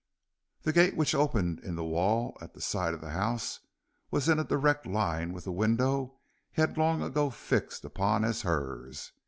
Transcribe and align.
The 0.63 0.73
gate 0.73 0.95
which 0.97 1.13
opened 1.13 1.59
in 1.59 1.75
the 1.75 1.83
wall 1.85 2.35
at 2.41 2.55
the 2.55 2.59
side 2.59 2.95
of 2.95 3.01
the 3.01 3.11
house 3.11 3.59
was 4.09 4.27
in 4.27 4.39
a 4.39 4.43
direct 4.43 4.87
line 4.87 5.31
with 5.31 5.43
the 5.43 5.51
window 5.51 6.17
he 6.51 6.59
had 6.59 6.75
long 6.75 7.03
ago 7.03 7.29
fixed 7.29 7.85
upon 7.85 8.25
as 8.25 8.41
hers. 8.41 9.11